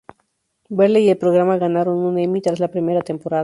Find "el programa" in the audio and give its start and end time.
1.09-1.57